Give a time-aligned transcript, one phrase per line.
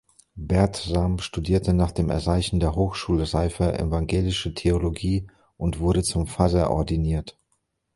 [0.39, 5.27] Bertram studierte nach dem Erreichen der Hochschulreife Evangelische Theologie
[5.57, 7.37] und wurde zum Pfarrer ordiniert.